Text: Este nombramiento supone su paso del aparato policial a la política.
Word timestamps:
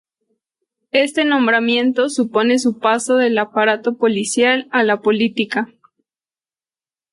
Este 0.93 1.25
nombramiento 1.25 2.09
supone 2.09 2.57
su 2.57 2.79
paso 2.79 3.17
del 3.17 3.37
aparato 3.37 3.99
policial 3.99 4.67
a 4.71 4.81
la 4.81 4.99
política. 4.99 5.67